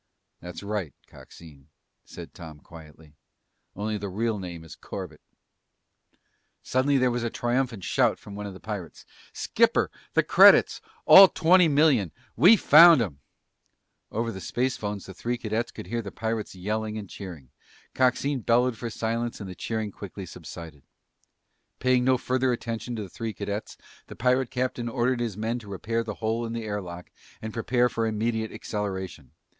[0.39, 1.67] "That's right, Coxine,"
[2.05, 3.13] said Tom quietly,
[3.75, 5.21] "only the real name is Corbett."
[6.63, 9.05] Suddenly there was a triumphant shout from one of the pirates.
[9.31, 9.91] "Skipper!
[10.15, 10.81] The credits!
[11.05, 12.11] All twenty million!
[12.35, 13.19] We found 'em!"
[14.11, 17.51] Over their spacephones the three cadets could hear the pirates yelling and cheering.
[17.93, 20.81] Coxine bellowed for silence and the cheering quickly subsided.
[21.77, 23.77] Paying no further attention to the three cadets,
[24.07, 27.53] the pirate captain ordered his men to repair the hole in the air lock and
[27.53, 29.33] prepare for immediate acceleration.